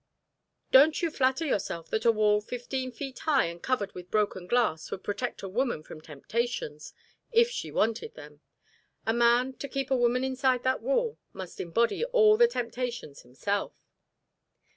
[0.71, 4.89] "Don't you flatter yourself that a wall fifteen feet high, and covered with broken glass,
[4.89, 6.95] would protect a woman from temptations,
[7.31, 8.41] if she wanted them.
[9.05, 13.75] A man, to keep a woman inside that wall, must embody all the temptations himself."